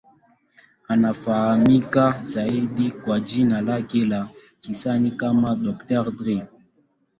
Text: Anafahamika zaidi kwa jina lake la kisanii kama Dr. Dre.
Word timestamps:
Anafahamika 0.87 2.21
zaidi 2.23 2.91
kwa 2.91 3.19
jina 3.19 3.61
lake 3.61 4.05
la 4.05 4.27
kisanii 4.61 5.11
kama 5.11 5.55
Dr. 5.55 6.11
Dre. 6.11 6.47